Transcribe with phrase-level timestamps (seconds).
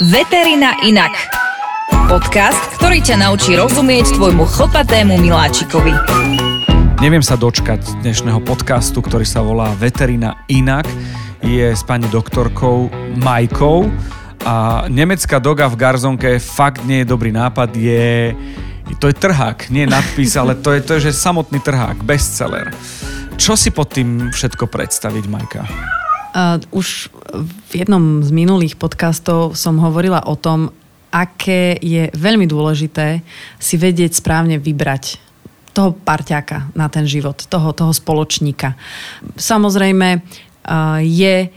[0.00, 1.12] Veterina inak.
[2.08, 5.92] Podcast, ktorý ťa naučí rozumieť tvojmu chlpatému miláčikovi.
[7.04, 10.88] Neviem sa dočkať dnešného podcastu, ktorý sa volá Veterina inak.
[11.44, 12.88] Je s pani doktorkou
[13.20, 13.92] Majkou
[14.48, 17.68] a nemecká doga v garzonke fakt nie je dobrý nápad.
[17.76, 18.32] Je,
[18.96, 22.72] to je trhák, nie nadpis, ale to je, to je že samotný trhák, bestseller.
[23.36, 25.99] Čo si pod tým všetko predstaviť, Majka?
[26.30, 27.10] Uh, už
[27.70, 30.70] v jednom z minulých podcastov som hovorila o tom,
[31.10, 33.26] aké je veľmi dôležité
[33.58, 35.18] si vedieť správne vybrať
[35.74, 38.78] toho parťáka na ten život, toho, toho spoločníka.
[39.34, 41.50] Samozrejme uh, je,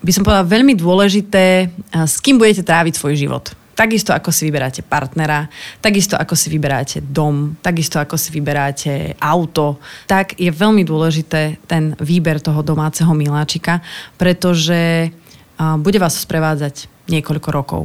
[0.00, 4.48] by som povedala, veľmi dôležité, uh, s kým budete tráviť svoj život Takisto ako si
[4.48, 5.44] vyberáte partnera,
[5.84, 9.76] takisto ako si vyberáte dom, takisto ako si vyberáte auto,
[10.08, 13.84] tak je veľmi dôležité ten výber toho domáceho miláčika,
[14.16, 15.12] pretože
[15.60, 17.82] bude vás sprevádzať niekoľko rokov.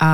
[0.00, 0.10] A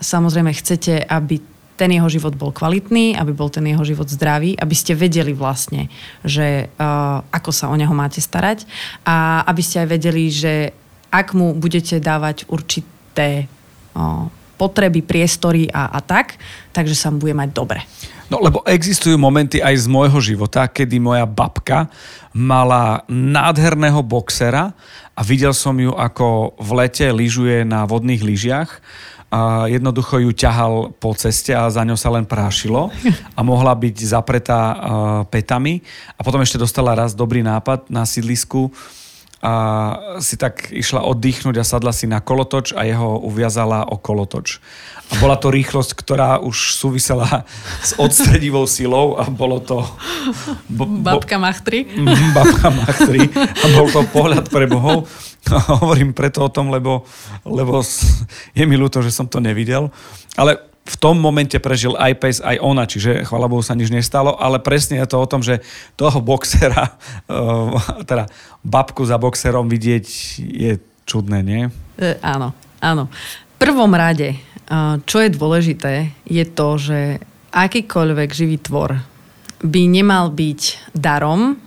[0.00, 1.38] samozrejme chcete, aby
[1.80, 5.88] ten jeho život bol kvalitný, aby bol ten jeho život zdravý, aby ste vedeli vlastne,
[6.20, 8.68] že uh, ako sa o neho máte starať
[9.08, 10.76] a aby ste aj vedeli, že
[11.08, 13.48] ak mu budete dávať určité
[13.96, 14.28] uh,
[14.60, 16.36] potreby, priestory a, a tak,
[16.76, 17.80] takže sa bude mať dobre.
[18.28, 21.88] No lebo existujú momenty aj z môjho života, kedy moja babka
[22.30, 24.76] mala nádherného boxera
[25.16, 28.70] a videl som ju, ako v lete lyžuje na vodných lyžiach
[29.30, 32.90] a jednoducho ju ťahal po ceste a za ňou sa len prášilo
[33.38, 34.78] a mohla byť zapretá
[35.30, 35.82] petami
[36.14, 38.70] a potom ešte dostala raz dobrý nápad na sídlisku,
[39.40, 39.52] a
[40.20, 44.60] si tak išla oddychnúť a sadla si na kolotoč a jeho uviazala o kolotoč.
[45.10, 47.48] A bola to rýchlosť, ktorá už súvisela
[47.88, 49.80] s odstredivou silou a bolo to...
[50.68, 51.88] Bo, bo, babka Machtri.
[51.88, 53.32] Mm, babka Machtri.
[53.34, 55.08] A bol to pohľad pre bohov.
[55.82, 57.08] Hovorím preto o tom, lebo,
[57.48, 57.80] lebo
[58.52, 59.88] je mi ľúto, že som to nevidel.
[60.36, 64.34] Ale v tom momente prežil aj pes, aj ona, čiže chvala Bohu sa nič nestalo,
[64.34, 65.62] ale presne je to o tom, že
[65.94, 66.98] toho boxera,
[68.10, 68.26] teda
[68.66, 70.06] babku za boxerom vidieť
[70.42, 70.72] je
[71.06, 71.62] čudné, nie?
[71.94, 72.50] E, áno,
[72.82, 73.06] áno.
[73.54, 76.98] V prvom rade, eh, čo je dôležité, je to, že
[77.50, 78.98] akýkoľvek živý tvor
[79.60, 81.60] by nemal byť darom,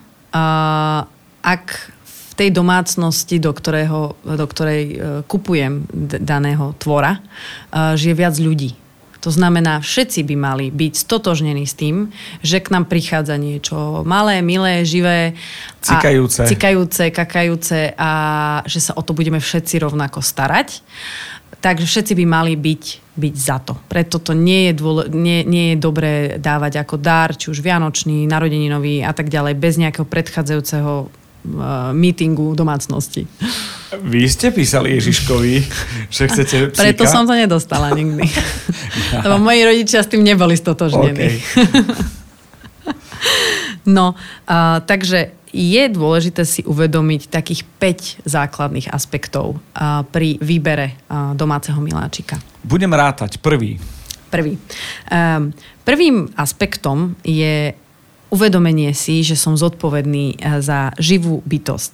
[1.44, 1.66] ak
[2.01, 4.97] v tej domácnosti, do, ktorého, do ktorej eh,
[5.29, 5.85] kupujem
[6.17, 7.22] daného tvora,
[7.72, 8.82] žije viac ľudí.
[9.23, 12.11] To znamená, všetci by mali byť stotožnení s tým,
[12.44, 15.31] že k nám prichádza niečo malé, milé, živé.
[15.79, 16.44] Cikajúce.
[16.44, 18.11] A, cikajúce, kakajúce a
[18.67, 20.84] že sa o to budeme všetci rovnako starať.
[21.63, 23.79] Takže všetci by mali byť, byť za to.
[23.88, 28.28] Preto to nie je, dôle, nie, nie je dobré dávať ako dar, či už vianočný,
[28.28, 33.27] narodeninový a tak ďalej, bez nejakého predchádzajúceho uh, meetingu domácnosti.
[33.93, 35.53] Vy ste písali Ježiškovi,
[36.09, 36.81] že chcete psíka?
[36.81, 38.25] Preto som to nedostala nikdy.
[39.13, 39.21] Ja.
[39.27, 41.13] Lebo moji rodičia s tým neboli stotožnení.
[41.13, 41.35] Okay.
[43.97, 49.61] no, uh, takže je dôležité si uvedomiť takých 5 základných aspektov
[50.09, 50.97] pri výbere
[51.37, 52.41] domáceho miláčika.
[52.65, 53.37] Budem rátať.
[53.37, 53.77] Prvý.
[54.33, 54.57] Prvý.
[55.13, 55.53] Um,
[55.85, 57.77] prvým aspektom je
[58.33, 61.91] uvedomenie si, že som zodpovedný eh, za živú bytosť.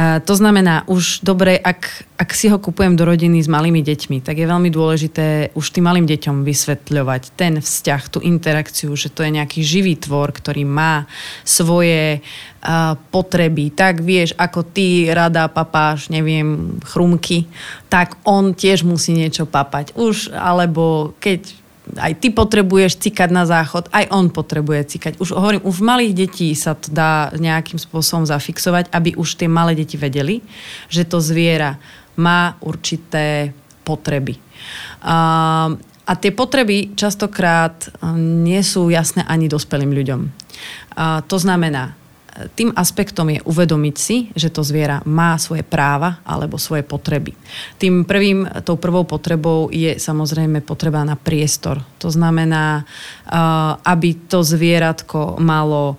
[0.00, 4.20] Eh, to znamená, už dobre, ak, ak si ho kupujem do rodiny s malými deťmi,
[4.20, 9.24] tak je veľmi dôležité už tým malým deťom vysvetľovať ten vzťah, tú interakciu, že to
[9.24, 11.08] je nejaký živý tvor, ktorý má
[11.42, 13.72] svoje uh, potreby.
[13.72, 17.48] Tak vieš, ako ty rada papáš, neviem, chrumky,
[17.88, 19.96] tak on tiež musí niečo papať.
[19.96, 21.60] Už, alebo keď
[21.96, 25.12] aj ty potrebuješ cikať na záchod, aj on potrebuje cikať.
[25.18, 29.78] Už hovorím, už malých detí sa to dá nejakým spôsobom zafixovať, aby už tie malé
[29.78, 30.42] deti vedeli,
[30.90, 31.78] že to zviera
[32.18, 33.54] má určité
[33.86, 34.36] potreby.
[35.04, 35.16] A,
[36.04, 40.20] a tie potreby častokrát nie sú jasné ani dospelým ľuďom.
[41.00, 41.99] A to znamená,
[42.54, 47.34] tým aspektom je uvedomiť si, že to zviera má svoje práva alebo svoje potreby.
[47.76, 51.82] Tým prvým, tou prvou potrebou je samozrejme potreba na priestor.
[51.98, 52.86] To znamená,
[53.82, 55.98] aby to zvieratko malo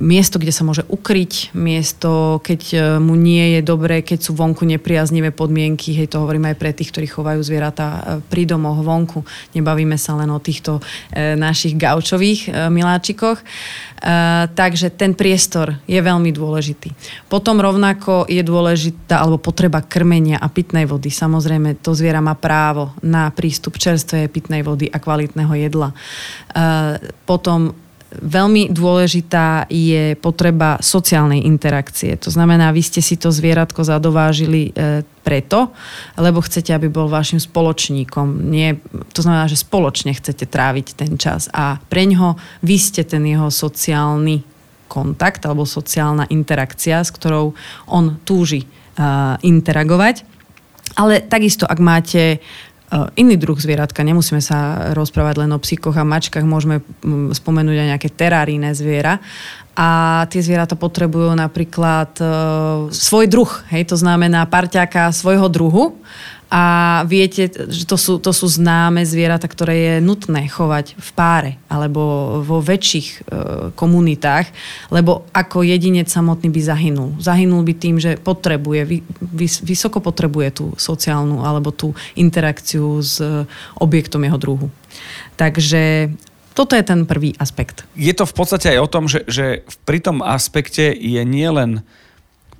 [0.00, 4.66] miesto, kde sa môže ukryť, miesto, keď e, mu nie je dobré, keď sú vonku
[4.66, 9.22] nepriaznivé podmienky, hej, to hovorím aj pre tých, ktorí chovajú zvieratá e, pri domoch vonku.
[9.54, 10.82] Nebavíme sa len o týchto
[11.14, 13.38] e, našich gaučových miláčikoch.
[14.56, 16.88] Takže ten priestor je veľmi dôležitý.
[17.28, 21.12] Potom rovnako je dôležitá alebo potreba krmenia a pitnej vody.
[21.12, 25.92] Samozrejme, to zviera má právo na prístup čerstvej pitnej vody a kvalitného jedla.
[27.28, 27.76] Potom
[28.10, 32.18] veľmi dôležitá je potreba sociálnej interakcie.
[32.18, 35.70] To znamená, vy ste si to zvieratko zadovážili e, preto,
[36.18, 38.50] lebo chcete, aby bol vašim spoločníkom.
[38.50, 38.82] Nie,
[39.14, 42.34] to znamená, že spoločne chcete tráviť ten čas a pre ňoho
[42.66, 44.42] vy ste ten jeho sociálny
[44.90, 47.54] kontakt alebo sociálna interakcia, s ktorou
[47.86, 50.26] on túži uh, interagovať.
[50.98, 52.42] Ale takisto, ak máte
[53.14, 54.02] iný druh zvieratka.
[54.02, 59.22] Nemusíme sa rozprávať len o psíkoch a mačkách, môžeme mm, spomenúť aj nejaké terárijné zviera.
[59.78, 62.24] A tie zvieratá potrebujú napríklad e,
[62.90, 65.94] svoj druh, hej, to znamená parťáka svojho druhu
[66.50, 66.62] a
[67.06, 72.42] viete, že to sú, to sú známe zvieratá, ktoré je nutné chovať v páre alebo
[72.42, 73.18] vo väčších e,
[73.78, 74.50] komunitách,
[74.90, 77.10] lebo ako jedinec samotný by zahynul.
[77.22, 83.22] Zahynul by tým, že potrebuje, vy, vys, vysoko potrebuje tú sociálnu alebo tú interakciu s
[83.22, 83.46] e,
[83.78, 84.66] objektom jeho druhu.
[85.38, 86.10] Takže
[86.58, 87.86] toto je ten prvý aspekt.
[87.94, 91.86] Je to v podstate aj o tom, že, že pri tom aspekte je nielen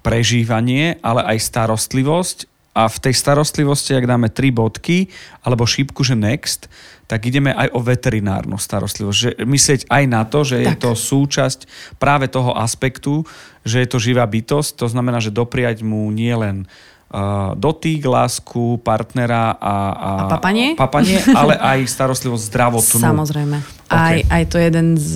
[0.06, 5.10] prežívanie, ale aj starostlivosť a v tej starostlivosti, ak dáme tri bodky
[5.42, 6.70] alebo šípku, že next,
[7.10, 9.18] tak ideme aj o veterinárnu starostlivosť.
[9.18, 10.66] Že myslieť aj na to, že tak.
[10.66, 11.60] je to súčasť
[11.98, 13.26] práve toho aspektu,
[13.66, 14.78] že je to živá bytosť.
[14.78, 16.70] To znamená, že dopriať mu nie len
[17.10, 20.78] uh, dotyk, lásku, partnera a, a, a papanie?
[20.78, 23.02] papanie, ale aj starostlivosť zdravotnú.
[23.02, 23.58] Samozrejme.
[23.90, 23.98] Okay.
[23.98, 25.14] Aj, aj to je jeden z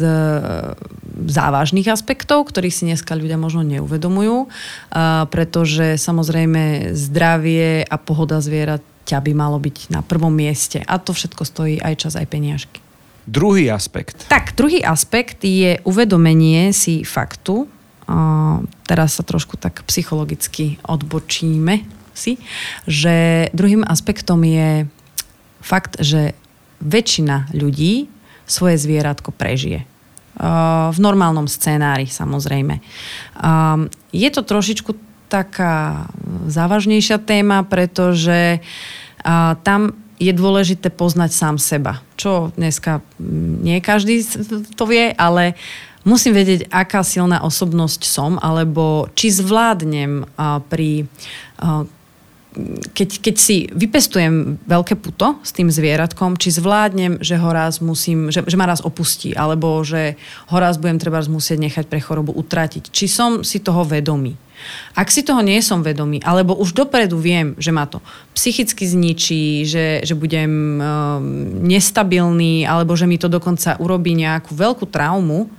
[1.14, 4.50] závažných aspektov, ktorých si dneska ľudia možno neuvedomujú,
[5.31, 8.43] pretože samozrejme zdravie a pohoda
[9.05, 10.82] ťa by malo byť na prvom mieste.
[10.82, 12.82] A to všetko stojí aj čas, aj peniažky.
[13.25, 14.26] Druhý aspekt.
[14.28, 17.70] Tak, druhý aspekt je uvedomenie si faktu.
[18.84, 22.37] teraz sa trošku tak psychologicky odbočíme si,
[22.84, 24.87] že druhým aspektom je
[25.64, 26.37] fakt, že
[26.84, 28.12] väčšina ľudí
[28.44, 29.88] svoje zvieratko prežije
[30.90, 32.82] v normálnom scénári samozrejme.
[34.10, 34.98] Je to trošičku
[35.31, 36.06] taká
[36.50, 38.58] závažnejšia téma, pretože
[39.62, 39.81] tam
[40.19, 42.02] je dôležité poznať sám seba.
[42.14, 43.02] Čo dneska
[43.62, 44.22] nie každý
[44.78, 45.58] to vie, ale
[46.06, 50.22] musím vedieť, aká silná osobnosť som, alebo či zvládnem
[50.70, 51.10] pri
[52.95, 58.31] keď, keď si vypestujem veľké puto s tým zvieratkom, či zvládnem, že ho raz musím,
[58.31, 60.15] že, že ma raz opustí, alebo že
[60.55, 62.95] ho raz budem treba musieť nechať pre chorobu utratiť.
[62.95, 64.39] Či som si toho vedomý.
[64.95, 67.99] Ak si toho nie som vedomý, alebo už dopredu viem, že ma to
[68.33, 70.83] psychicky zničí, že, že budem um,
[71.67, 75.51] nestabilný, alebo že mi to dokonca urobí nejakú veľkú traumu,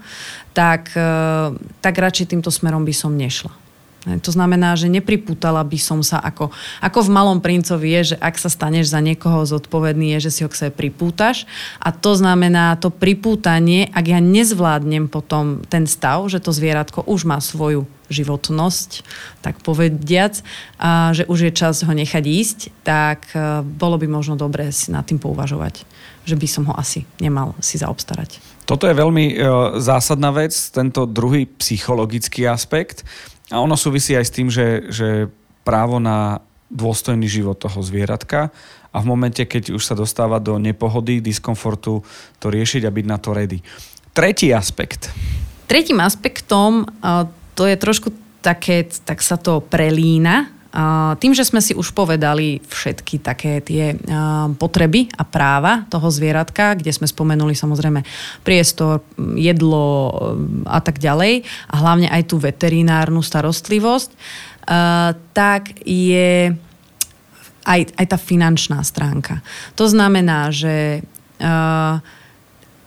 [0.55, 1.51] tak, uh,
[1.83, 3.64] tak radšej týmto smerom by som nešla.
[4.05, 8.37] To znamená, že nepripútala by som sa ako, ako v Malom princovi je, že ak
[8.37, 11.49] sa staneš za niekoho zodpovedný, je, že si ho k sebe pripútaš.
[11.81, 17.25] A to znamená to pripútanie, ak ja nezvládnem potom ten stav, že to zvieratko už
[17.25, 19.01] má svoju životnosť,
[19.41, 20.45] tak povediac,
[20.77, 24.93] a že už je čas ho nechať ísť, tak e, bolo by možno dobré si
[24.93, 25.81] nad tým pouvažovať,
[26.21, 28.55] že by som ho asi nemal si zaobstarať.
[28.65, 29.35] Toto je veľmi e,
[29.81, 33.05] zásadná vec, tento druhý psychologický aspekt.
[33.53, 35.29] A ono súvisí aj s tým, že, že
[35.61, 36.41] právo na
[36.73, 38.49] dôstojný život toho zvieratka
[38.89, 42.01] a v momente, keď už sa dostáva do nepohody, diskomfortu,
[42.41, 43.59] to riešiť a byť na to ready.
[44.15, 45.11] Tretí aspekt.
[45.67, 46.87] Tretím aspektom,
[47.53, 48.09] to je trošku
[48.39, 50.54] také, tak sa to prelína
[51.23, 53.95] tým, že sme si už povedali všetky také tie
[54.59, 58.03] potreby a práva toho zvieratka, kde sme spomenuli samozrejme
[58.43, 58.99] priestor,
[59.39, 60.11] jedlo
[60.67, 64.09] a tak ďalej a hlavne aj tú veterinárnu starostlivosť,
[65.31, 66.51] tak je
[67.65, 69.39] aj, aj tá finančná stránka.
[69.79, 71.07] To znamená, že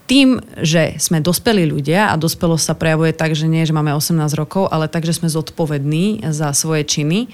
[0.09, 4.17] tým, že sme dospelí ľudia a dospelosť sa prejavuje tak, že nie, že máme 18
[4.33, 7.29] rokov, ale tak, že sme zodpovední za svoje činy,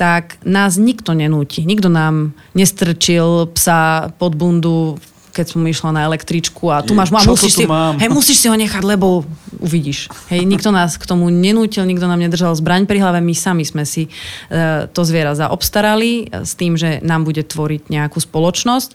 [0.00, 1.68] tak nás nikto nenúti.
[1.68, 4.96] Nikto nám nestrčil psa pod bundu
[5.34, 7.98] keď som išla na električku a tu máš, má, musíš, si, mám?
[7.98, 9.26] Hej, musíš si ho nechať, lebo
[9.58, 10.06] uvidíš.
[10.30, 13.82] Hej, nikto nás k tomu nenútil, nikto nám nedržal zbraň pri hlave, my sami sme
[13.82, 14.10] si e,
[14.86, 18.94] to zviera zaobstarali s tým, že nám bude tvoriť nejakú spoločnosť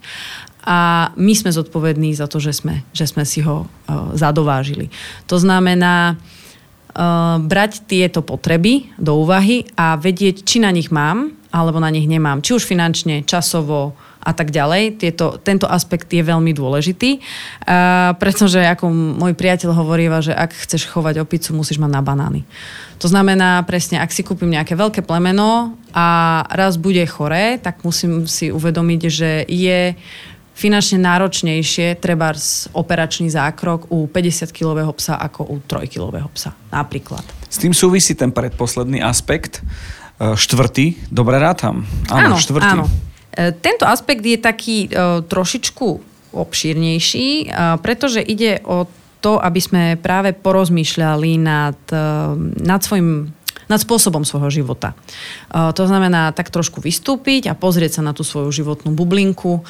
[0.63, 4.91] a my sme zodpovední za to, že sme, že sme si ho uh, zadovážili.
[5.31, 11.79] To znamená uh, brať tieto potreby do úvahy a vedieť, či na nich mám, alebo
[11.79, 12.43] na nich nemám.
[12.43, 14.99] Či už finančne, časovo a tak ďalej.
[14.99, 20.91] Tieto, tento aspekt je veľmi dôležitý, uh, pretože ako môj priateľ hovoríva, že ak chceš
[20.91, 22.43] chovať opicu, musíš mať na banány.
[22.99, 28.27] To znamená presne, ak si kúpim nejaké veľké plemeno a raz bude choré, tak musím
[28.27, 29.95] si uvedomiť, že je
[30.59, 32.35] finančne náročnejšie, treba
[32.75, 37.23] operačný zákrok u 50-kilového psa ako u 3-kilového psa, napríklad.
[37.47, 41.87] S tým súvisí ten predposledný aspekt, e, štvrtý, dobre rátam.
[42.11, 42.75] Áno, áno štvrtý.
[42.75, 42.85] Áno.
[43.31, 45.87] E, tento aspekt je taký e, trošičku
[46.29, 47.49] obšírnejší,
[47.81, 48.85] pretože ide o
[49.17, 51.81] to, aby sme práve porozmýšľali nad,
[52.61, 53.33] nad svojim
[53.69, 54.97] nad spôsobom svojho života.
[55.53, 59.61] To znamená tak trošku vystúpiť a pozrieť sa na tú svoju životnú bublinku,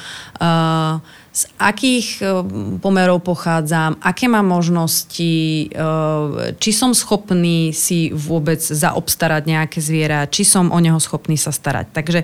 [1.30, 2.24] z akých
[2.82, 5.70] pomerov pochádzam, aké mám možnosti,
[6.58, 11.94] či som schopný si vôbec zaobstarať nejaké zviera, či som o neho schopný sa starať.
[11.94, 12.20] Takže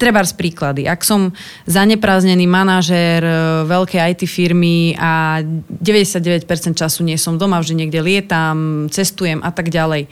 [0.00, 0.88] treba z príklady.
[0.88, 1.36] Ak som
[1.68, 3.20] zanepráznený manažér
[3.68, 9.68] veľkej IT firmy a 99% času nie som doma, vždy niekde lietam, cestujem a tak
[9.68, 10.08] ďalej,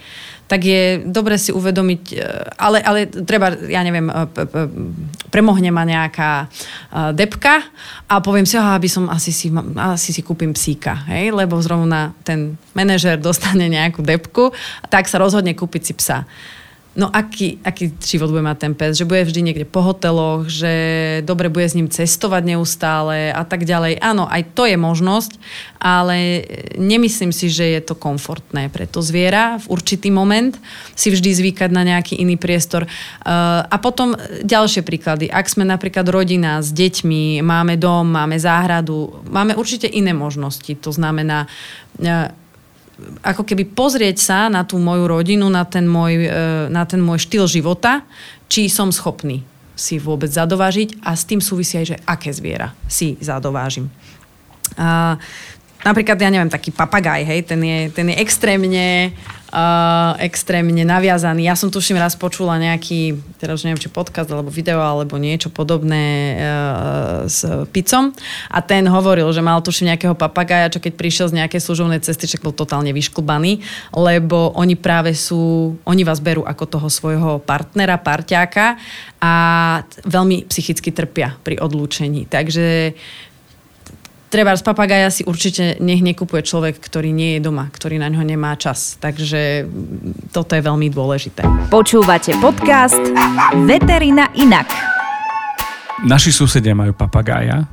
[0.49, 2.25] tak je dobre si uvedomiť, e,
[2.57, 4.25] ale, ale treba, ja neviem, e,
[5.29, 6.49] premohne ma nejaká
[7.13, 7.61] depka
[8.09, 11.37] a poviem si, aha, aby som asi si, asi si kúpim psíka, hej?
[11.37, 14.57] lebo zrovna ten manažer dostane nejakú depku,
[14.89, 16.25] tak sa rozhodne kúpiť si psa.
[16.99, 18.99] No aký, aký život bude mať ten pes?
[18.99, 20.73] Že bude vždy niekde po hoteloch, že
[21.23, 24.03] dobre bude s ním cestovať neustále a tak ďalej.
[24.03, 25.39] Áno, aj to je možnosť,
[25.79, 26.43] ale
[26.75, 30.59] nemyslím si, že je to komfortné pre to zviera v určitý moment
[30.99, 32.83] si vždy zvykať na nejaký iný priestor.
[32.83, 35.31] Uh, a potom ďalšie príklady.
[35.31, 40.75] Ak sme napríklad rodina s deťmi, máme dom, máme záhradu, máme určite iné možnosti.
[40.83, 41.47] To znamená,
[43.23, 46.31] ako keby pozrieť sa na tú moju rodinu, na ten môj, e,
[46.71, 48.03] na ten môj štýl života,
[48.51, 49.47] či som schopný
[49.79, 53.87] si vôbec zadovážiť a s tým súvisí aj, že aké zviera si zadovážim.
[54.75, 55.15] A,
[55.87, 59.15] napríklad, ja neviem, taký papagaj, hej, ten je, ten je extrémne
[60.21, 61.49] extrémne naviazaný.
[61.49, 66.37] Ja som tuším raz počula nejaký, teraz neviem, či podcast alebo video alebo niečo podobné
[66.37, 68.13] uh, s Picom
[68.53, 72.29] a ten hovoril, že mal tuším nejakého papagaja, čo keď prišiel z nejakej služovnej cesty,
[72.29, 73.65] čak bol totálne vyšklbaný,
[73.97, 78.77] lebo oni práve sú, oni vás berú ako toho svojho partnera, parťáka
[79.19, 79.33] a
[80.05, 82.29] veľmi psychicky trpia pri odlúčení.
[82.29, 82.93] Takže
[84.29, 88.23] treba z papagaja si určite nech nekupuje človek, ktorý nie je doma, ktorý na ňo
[88.23, 89.01] nemá čas.
[89.01, 89.65] Takže
[90.31, 91.45] toto je veľmi dôležité.
[91.73, 93.01] Počúvate podcast
[93.65, 94.69] Veterina inak.
[96.05, 97.67] Naši susedia majú papagája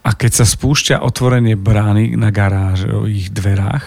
[0.00, 3.84] a keď sa spúšťa otvorenie brány na garážových dverách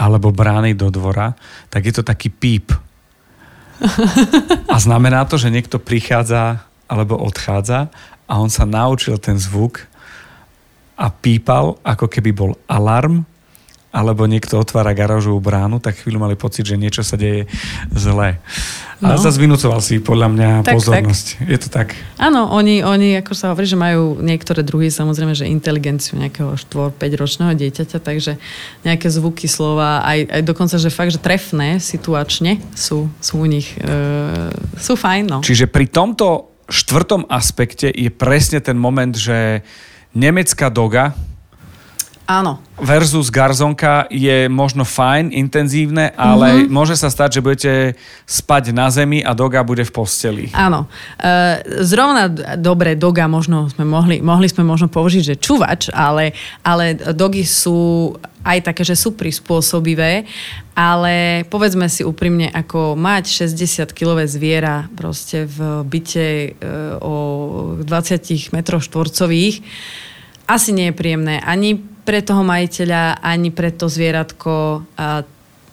[0.00, 1.36] alebo brány do dvora,
[1.68, 2.72] tak je to taký píp.
[4.66, 7.92] A znamená to, že niekto prichádza alebo odchádza
[8.26, 9.89] a on sa naučil ten zvuk
[11.00, 13.24] a pípal, ako keby bol alarm,
[13.90, 17.50] alebo niekto otvára garážovú bránu, tak chvíľu mali pocit, že niečo sa deje
[17.90, 18.38] zle.
[19.02, 19.10] No.
[19.10, 21.26] A zase vynúcoval si podľa mňa tak, pozornosť.
[21.26, 21.50] Tak.
[21.50, 21.88] Je to tak?
[22.14, 27.02] Áno, oni, oni, ako sa hovorí, že majú niektoré druhy samozrejme, že inteligenciu nejakého 4-5
[27.18, 28.38] ročného dieťaťa, takže
[28.86, 33.74] nejaké zvuky, slova, aj, aj dokonca, že fakt, že trefné situačne sú, sú u nich,
[33.74, 33.90] e,
[34.78, 35.24] sú fajn.
[35.26, 35.38] No.
[35.42, 39.66] Čiže pri tomto štvrtom aspekte je presne ten moment, že
[40.14, 41.14] nemecká doga
[42.30, 42.62] Áno.
[42.78, 46.70] Versus garzonka je možno fajn, intenzívne, ale mm-hmm.
[46.70, 47.72] môže sa stať, že budete
[48.22, 50.46] spať na zemi a doga bude v posteli.
[50.54, 50.86] Áno.
[51.18, 56.30] E, zrovna dobre doga možno sme mohli, mohli sme možno použiť, že čuvač, ale,
[56.62, 58.14] ale dogy sú
[58.46, 60.22] aj také, že sú prispôsobivé,
[60.78, 66.48] ale povedzme si úprimne, ako mať 60-kilové zviera proste v byte e,
[67.02, 67.14] o
[67.82, 69.66] 20 metroch štvorcových,
[70.50, 74.82] asi nie je príjemné ani pre toho majiteľa, ani pre to zvieratko.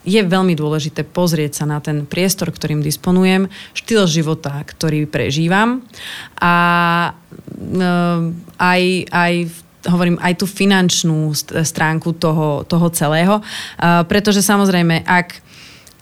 [0.07, 5.83] Je veľmi dôležité pozrieť sa na ten priestor, ktorým disponujem, štýl života, ktorý prežívam
[6.39, 6.55] a
[7.11, 7.81] e,
[8.55, 8.81] aj,
[9.11, 9.33] aj
[9.91, 13.43] hovorím aj tú finančnú stránku toho, toho celého,
[14.07, 15.43] pretože samozrejme, ak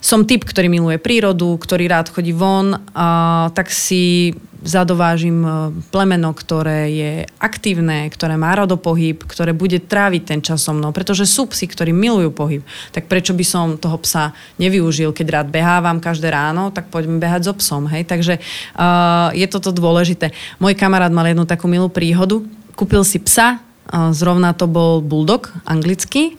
[0.02, 4.34] som typ, ktorý miluje prírodu, ktorý rád chodí von, a, tak si
[4.66, 5.48] zadovážim e,
[5.94, 11.24] plemeno, ktoré je aktívne, ktoré má pohyb, ktoré bude tráviť ten čas so mnou, pretože
[11.24, 12.62] sú psi, ktorí milujú pohyb.
[12.90, 17.48] Tak prečo by som toho psa nevyužil, keď rád behávam každé ráno, tak poďme behať
[17.48, 17.86] so psom.
[17.86, 18.10] Hej?
[18.10, 20.34] Takže uh, je toto dôležité.
[20.58, 22.42] Môj kamarát mal jednu takú milú príhodu.
[22.74, 26.34] Kúpil si psa, uh, zrovna to bol bulldog anglický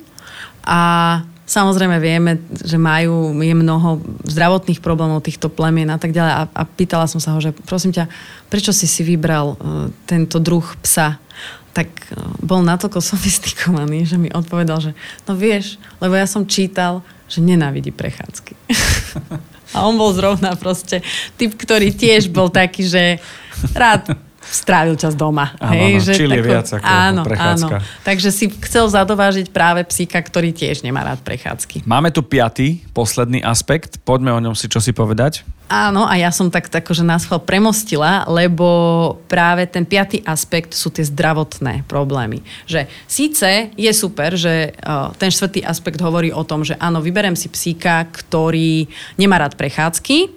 [0.68, 6.34] a Samozrejme vieme, že majú, je mnoho zdravotných problémov týchto plemien a tak ďalej.
[6.36, 8.12] A, a pýtala som sa ho, že prosím ťa,
[8.52, 11.16] prečo si si vybral uh, tento druh psa?
[11.72, 14.92] Tak uh, bol natoľko sofistikovaný, že mi odpovedal, že
[15.24, 17.00] no vieš, lebo ja som čítal,
[17.32, 18.52] že nenávidí prechádzky.
[19.76, 21.00] a on bol zrovna proste
[21.40, 23.24] typ, ktorý tiež bol taký, že
[23.72, 24.20] rád
[24.52, 25.54] strávil čas doma.
[25.60, 27.76] Áno, hej, áno, že je tako, viac ako áno, prechádzka.
[27.80, 28.04] Áno.
[28.04, 31.84] Takže si chcel zadovážiť práve psíka, ktorý tiež nemá rád prechádzky.
[31.84, 34.00] Máme tu piatý, posledný aspekt.
[34.02, 35.44] Poďme o ňom si čo si povedať.
[35.68, 40.88] Áno, a ja som tak akože nás chval premostila, lebo práve ten piatý aspekt sú
[40.88, 42.40] tie zdravotné problémy.
[42.64, 47.36] Že síce je super, že uh, ten štvrtý aspekt hovorí o tom, že áno, vyberem
[47.36, 48.88] si psíka, ktorý
[49.20, 50.32] nemá rád prechádzky,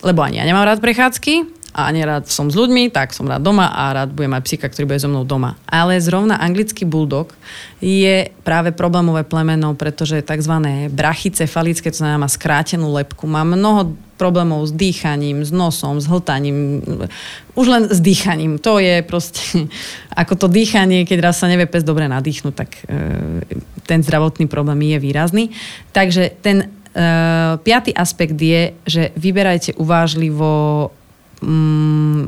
[0.00, 3.70] lebo ani ja nemám rád prechádzky, a nerád som s ľuďmi, tak som rád doma
[3.70, 5.54] a rád budem mať psíka, ktorý bude so mnou doma.
[5.70, 7.30] Ale zrovna anglický bulldog
[7.78, 10.54] je práve problémové plemeno, pretože tzv.
[10.90, 16.84] brachycefalické, to znamená má skrátenú lepku, má mnoho problémov s dýchaním, s nosom, s hltaním,
[17.56, 18.60] už len s dýchaním.
[18.60, 19.40] To je proste,
[20.20, 23.00] ako to dýchanie, keď raz sa nevie pes dobre nadýchnuť, tak e,
[23.88, 25.44] ten zdravotný problém je výrazný.
[25.96, 26.66] Takže ten e,
[27.62, 30.92] piatý aspekt je, že vyberajte uvážlivo
[31.42, 32.20] mm,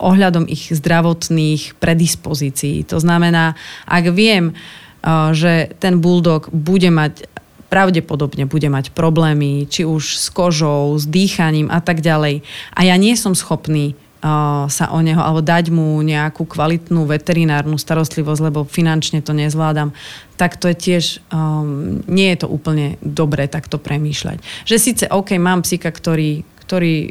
[0.00, 2.84] ohľadom ich zdravotných predispozícií.
[2.90, 3.56] To znamená,
[3.88, 7.30] ak viem, uh, že ten bulldog bude mať
[7.74, 12.46] pravdepodobne bude mať problémy, či už s kožou, s dýchaním a tak ďalej.
[12.70, 17.74] A ja nie som schopný uh, sa o neho, alebo dať mu nejakú kvalitnú veterinárnu
[17.74, 19.90] starostlivosť, lebo finančne to nezvládam,
[20.38, 21.04] tak to je tiež,
[21.34, 24.38] um, nie je to úplne dobré takto premýšľať.
[24.70, 27.10] Že síce, OK, mám psíka, ktorý ktorý uh,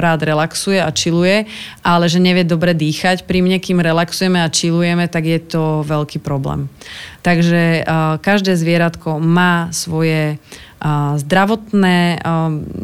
[0.00, 1.44] rád relaxuje a čiluje,
[1.84, 3.28] ale že nevie dobre dýchať.
[3.28, 6.72] Pri mne, kým relaxujeme a čilujeme, tak je to veľký problém.
[7.20, 12.20] Takže uh, každé zvieratko má svoje uh, zdravotné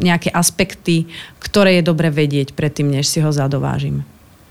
[0.01, 1.09] nejaké aspekty,
[1.41, 4.05] ktoré je dobre vedieť predtým, než si ho zadovážim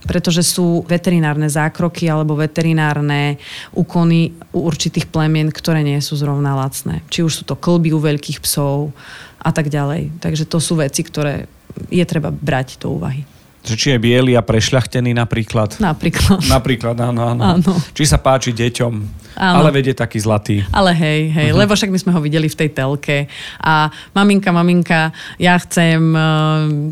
[0.05, 3.37] pretože sú veterinárne zákroky alebo veterinárne
[3.77, 7.05] úkony u určitých plemien, ktoré nie sú zrovna lacné.
[7.13, 8.93] Či už sú to klby u veľkých psov
[9.41, 10.21] a tak ďalej.
[10.21, 11.49] Takže to sú veci, ktoré
[11.89, 13.25] je treba brať do úvahy.
[13.61, 15.77] Že či je biely a prešľachtený napríklad.
[15.77, 16.41] Napríklad.
[16.49, 17.43] Napríklad, áno, áno.
[17.61, 17.73] Áno.
[17.93, 18.93] Či sa páči deťom,
[19.37, 19.57] Áno.
[19.61, 20.65] ale vedie taký zlatý.
[20.73, 21.61] Ale hej, hej, uh-huh.
[21.61, 23.29] lebo však my sme ho videli v tej telke
[23.61, 26.23] a maminka, maminka, ja chcem uh,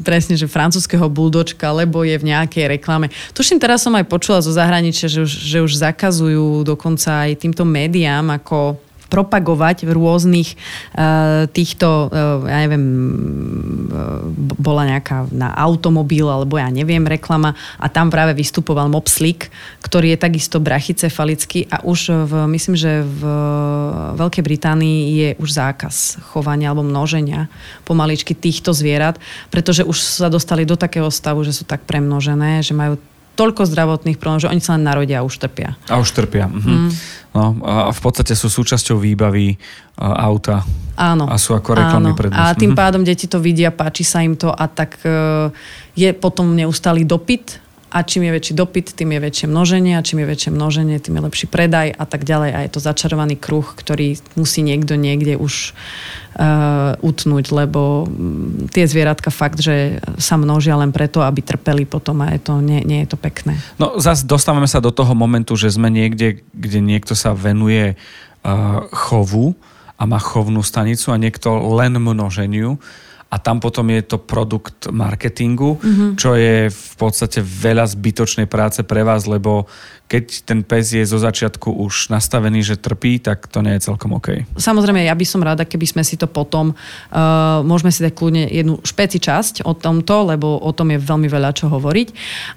[0.05, 3.09] presne, že francúzského buldočka, lebo je v nejakej reklame.
[3.33, 7.65] Tuším, teraz som aj počula zo zahraničia, že už, že už zakazujú dokonca aj týmto
[7.65, 12.85] médiám ako propagovať v rôznych uh, týchto, uh, ja neviem,
[13.89, 14.29] uh,
[14.61, 19.49] bola nejaká na automobil, alebo ja neviem, reklama a tam práve vystupoval Mopslik,
[19.81, 23.23] ktorý je takisto brachycefalický a už v, myslím, že v
[24.21, 27.49] Veľkej Británii je už zákaz chovania alebo množenia
[27.89, 29.17] pomaličky týchto zvierat,
[29.49, 33.01] pretože už sa dostali do takého stavu, že sú tak premnožené, že majú
[33.39, 35.79] toľko zdravotných problémov, že oni sa len narodia a už trpia.
[35.87, 36.51] A už trpia.
[36.51, 36.67] Mhm.
[36.67, 36.91] Mm.
[37.29, 40.67] No, a v podstate sú súčasťou výbavy uh, auta.
[40.99, 41.31] Áno.
[41.31, 42.79] A sú ako reklamy pred A tým Mhm.
[42.79, 45.53] pádom deti to vidia, páči sa im to a tak uh,
[45.95, 50.21] je potom neustály dopyt a čím je väčší dopyt, tým je väčšie množenie a čím
[50.21, 52.51] je väčšie množenie, tým je lepší predaj a tak ďalej.
[52.53, 55.73] A je to začarovaný kruh, ktorý musí niekto niekde už
[56.37, 62.21] uh, utnúť, lebo mm, tie zvieratka fakt, že sa množia len preto, aby trpeli potom
[62.21, 63.57] a je to, nie, nie je to pekné.
[63.81, 68.85] No zase dostávame sa do toho momentu, že sme niekde, kde niekto sa venuje uh,
[68.93, 69.57] chovu
[69.97, 72.77] a má chovnú stanicu a niekto len množeniu
[73.29, 76.11] a tam potom je to produkt marketingu, mm-hmm.
[76.17, 79.69] čo je v podstate veľa zbytočnej práce pre vás, lebo
[80.09, 84.17] keď ten pes je zo začiatku už nastavený, že trpí, tak to nie je celkom
[84.17, 84.49] OK.
[84.57, 88.49] Samozrejme, ja by som rada, keby sme si to potom, uh, môžeme si dať kľudne
[88.49, 92.09] jednu špeci časť o tomto, lebo o tom je veľmi veľa čo hovoriť,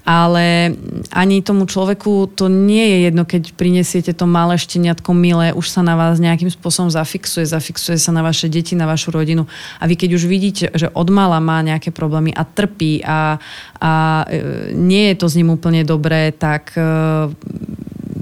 [0.07, 0.71] ale
[1.11, 5.83] ani tomu človeku to nie je jedno, keď prinesiete to malé šteniatko milé, už sa
[5.83, 9.43] na vás nejakým spôsobom zafixuje, zafixuje sa na vaše deti, na vašu rodinu
[9.75, 13.43] a vy keď už vidíte, že od mala má nejaké problémy a trpí a,
[13.75, 13.91] a
[14.31, 17.33] e, nie je to s ním úplne dobré, tak e,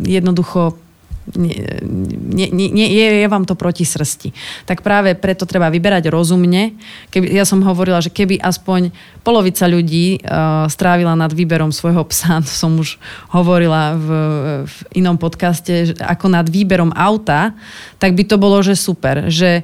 [0.03, 0.77] jednoducho
[1.37, 4.33] nie, nie, nie, je, je vám to proti srsti.
[4.65, 6.73] Tak práve preto treba vyberať rozumne.
[7.13, 8.89] Keby, ja som hovorila, že keby aspoň
[9.21, 12.97] polovica ľudí uh, strávila nad výberom svojho psa, to som už
[13.29, 14.07] hovorila v,
[14.65, 17.53] v inom podcaste, ako nad výberom auta,
[18.01, 19.29] tak by to bolo, že super.
[19.29, 19.61] Že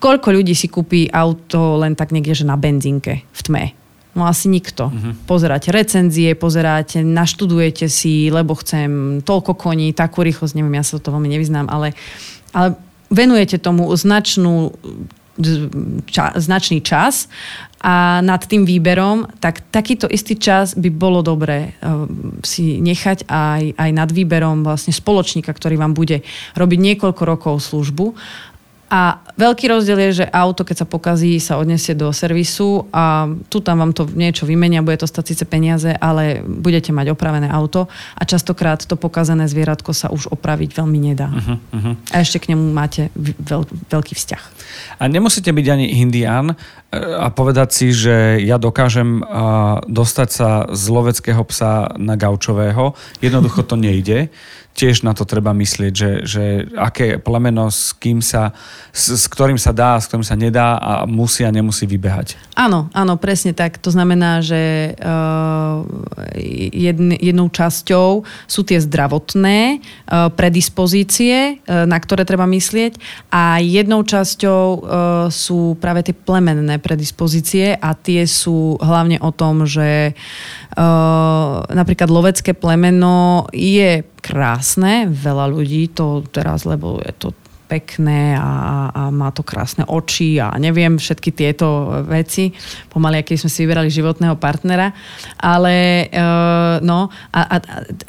[0.00, 3.79] koľko ľudí si kúpi auto len tak niekde, že na benzínke v tme?
[4.10, 4.90] No asi nikto.
[4.90, 5.14] Uh-huh.
[5.26, 11.14] Pozeráte recenzie, pozeráte, naštudujete si, lebo chcem toľko koní, takú rýchlosť, neviem, ja sa to
[11.14, 11.94] veľmi nevyznám, ale,
[12.50, 12.74] ale
[13.06, 14.74] venujete tomu značnú
[16.10, 17.30] ča, značný čas
[17.80, 22.04] a nad tým výberom, tak takýto istý čas by bolo dobré uh,
[22.44, 26.20] si nechať aj, aj nad výberom vlastne spoločníka, ktorý vám bude
[26.60, 28.12] robiť niekoľko rokov službu
[28.90, 33.62] A veľký rozdiel je, že auto, keď sa pokazí, sa odnesie do servisu a tu
[33.62, 37.86] tam vám to niečo vymenia, bude to stať síce peniaze, ale budete mať opravené auto
[38.18, 41.30] a častokrát to pokazané zvieratko sa už opraviť veľmi nedá.
[41.30, 41.94] Uh-huh, uh-huh.
[42.10, 44.42] A ešte k nemu máte veľ, veľký vzťah.
[44.98, 46.54] A nemusíte byť ani indián e,
[46.98, 49.22] a povedať si, že ja dokážem
[49.86, 52.98] dostať sa z loveckého psa na gaučového.
[53.22, 54.34] Jednoducho to nejde
[54.74, 56.44] tiež na to treba myslieť, že, že
[56.78, 58.56] aké plemeno s kým sa,
[58.94, 62.38] s, s ktorým sa dá, s ktorým sa nedá a musí a nemusí vybehať.
[62.56, 63.76] Áno, áno, presne tak.
[63.82, 65.84] To znamená, že uh,
[66.72, 72.96] jedn, jednou časťou sú tie zdravotné uh, predispozície, uh, na ktoré treba myslieť
[73.28, 74.80] a jednou časťou uh,
[75.28, 80.59] sú práve tie plemenné predispozície a tie sú hlavne o tom, že uh,
[81.70, 85.10] napríklad lovecké plemeno je krásne.
[85.10, 87.28] Veľa ľudí to teraz, lebo je to
[87.70, 92.50] pekné a, a má to krásne oči a neviem všetky tieto veci,
[92.90, 94.90] pomaly, aký sme si vyberali životného partnera.
[95.38, 96.26] Ale e,
[96.82, 97.56] no, a, a,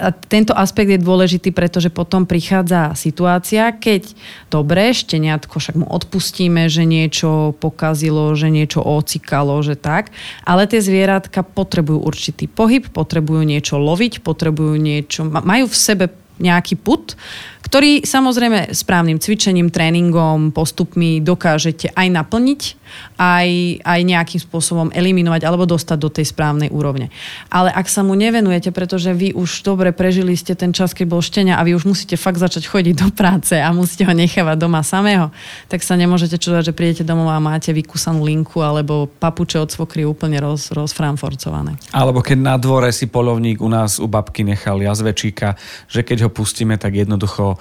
[0.02, 4.17] a tento aspekt je dôležitý, pretože potom prichádza situácia, keď
[4.50, 10.10] dobre, šteniatko, však mu odpustíme, že niečo pokazilo, že niečo ocikalo, že tak,
[10.41, 16.06] ale tie zvieratka potrebujú určitý pohyb, potrebujú niečo loviť, potrebujú niečo, majú v sebe
[16.41, 17.13] nejaký put,
[17.71, 22.62] ktorý samozrejme správnym cvičením, tréningom, postupmi dokážete aj naplniť,
[23.15, 23.49] aj,
[23.88, 27.07] aj nejakým spôsobom eliminovať alebo dostať do tej správnej úrovne.
[27.47, 31.23] Ale ak sa mu nevenujete, pretože vy už dobre prežili ste ten čas, keď bol
[31.23, 34.84] štenia a vy už musíte fakt začať chodiť do práce a musíte ho nechávať doma
[34.84, 35.31] samého,
[35.71, 40.03] tak sa nemôžete čudovať, že prídete domov a máte vykúsanú linku alebo papuče od svokry
[40.03, 41.79] úplne roz, rozframforcované.
[41.95, 45.55] Alebo keď na dvore si polovník u nás u babky nechal jazvečíka,
[45.88, 47.61] že keď ho pustíme, tak jednoducho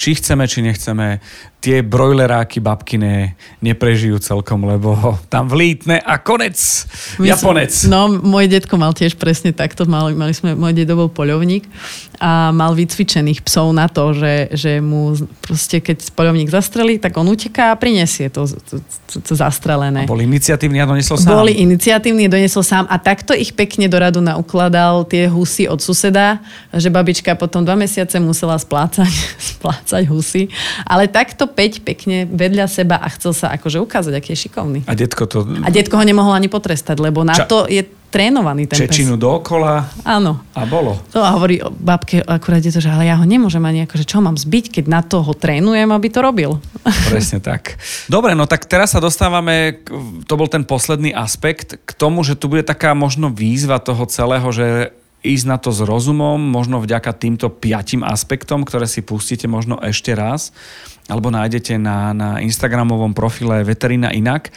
[0.00, 1.20] či chceme, či nechceme,
[1.60, 4.96] tie brojleráky babkine neprežijú celkom, lebo
[5.28, 6.56] tam vlítne a konec.
[7.20, 7.68] My Japonec.
[7.68, 9.84] Som, no, môj detko mal tiež presne takto.
[9.84, 11.68] Mali, mali sme, môj dedo bol poľovník
[12.16, 15.12] a mal vycvičených psov na to, že, že mu
[15.44, 18.80] proste, keď poľovník zastrelí, tak on uteká a prinesie to, to,
[19.12, 20.08] to, to zastrelené.
[20.08, 21.44] A bol iniciatívny a doniesol sám.
[21.44, 25.84] Boli iniciatívni a doniesol sám a takto ich pekne do radu naukladal tie husy od
[25.84, 26.40] suseda,
[26.72, 29.12] že babička potom dva mesiace musela splácať,
[29.60, 30.46] splácať husy.
[30.86, 34.80] Ale takto 5 pekne vedľa seba a chcel sa akože ukázať, aký je šikovný.
[34.86, 35.42] A detko to...
[35.42, 37.50] A detko ho nemohol ani potrestať, lebo na Ča...
[37.50, 39.22] to je trénovaný ten Čečinu pes.
[39.22, 39.86] dookola.
[40.02, 40.42] Áno.
[40.52, 40.98] A bolo.
[41.14, 44.18] To a hovorí babke akurát je to, že ale ja ho nemôžem ani akože čo
[44.18, 46.58] mám zbyť, keď na to ho trénujem, aby to robil.
[47.14, 47.78] Presne tak.
[48.10, 49.86] Dobre, no tak teraz sa dostávame,
[50.26, 54.50] to bol ten posledný aspekt, k tomu, že tu bude taká možno výzva toho celého,
[54.50, 59.76] že ísť na to s rozumom, možno vďaka týmto piatim aspektom, ktoré si pustíte možno
[59.84, 60.52] ešte raz,
[61.12, 64.48] alebo nájdete na, na Instagramovom profile Veterina Inak.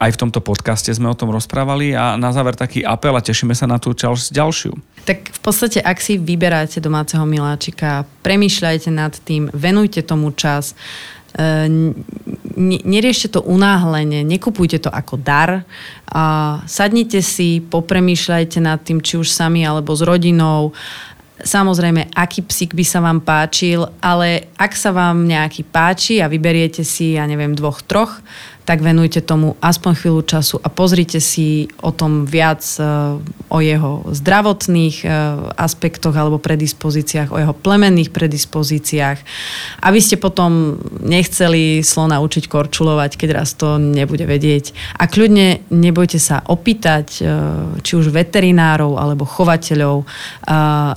[0.00, 3.52] Aj v tomto podcaste sme o tom rozprávali a na záver taký apel a tešíme
[3.52, 4.72] sa na tú čas ďalšiu.
[5.04, 10.72] Tak v podstate, ak si vyberáte domáceho miláčika, premýšľajte nad tým, venujte tomu čas,
[12.84, 15.62] neriešte to unáhlenie, nekupujte to ako dar.
[16.66, 20.74] Sadnite si, popremýšľajte nad tým, či už sami alebo s rodinou.
[21.40, 26.84] Samozrejme, aký psík by sa vám páčil, ale ak sa vám nejaký páči a vyberiete
[26.84, 28.20] si, ja neviem, dvoch, troch,
[28.70, 32.86] tak venujte tomu aspoň chvíľu času a pozrite si o tom viac e,
[33.50, 35.06] o jeho zdravotných e,
[35.58, 39.18] aspektoch alebo predispozíciách, o jeho plemenných predispozíciách,
[39.82, 44.70] aby ste potom nechceli slona učiť korčulovať, keď raz to nebude vedieť.
[45.02, 47.22] A kľudne nebojte sa opýtať e,
[47.82, 50.06] či už veterinárov alebo chovateľov,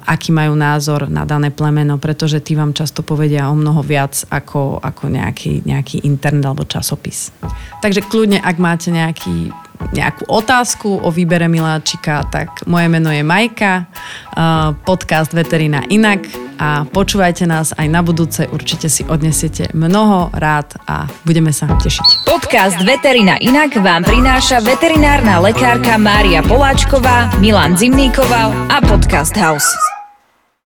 [0.04, 4.78] aký majú názor na dané plemeno, pretože tí vám často povedia o mnoho viac ako,
[4.78, 7.34] ako nejaký, nejaký internet alebo časopis.
[7.84, 9.52] Takže kľudne, ak máte nejaký,
[9.92, 13.92] nejakú otázku o výbere miláčika, tak moje meno je Majka,
[14.88, 16.24] podcast Veterina Inak
[16.56, 22.24] a počúvajte nás aj na budúce, určite si odnesiete mnoho rád a budeme sa tešiť.
[22.24, 29.93] Podcast Veterina Inak vám prináša veterinárna lekárka Mária Poláčková, Milan Zimníkoval a Podcast House.